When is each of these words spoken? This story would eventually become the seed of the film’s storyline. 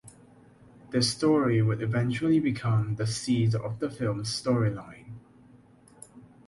This 0.89 1.11
story 1.11 1.61
would 1.61 1.79
eventually 1.83 2.39
become 2.39 2.95
the 2.95 3.05
seed 3.05 3.53
of 3.53 3.77
the 3.77 3.87
film’s 3.87 4.31
storyline. 4.31 5.19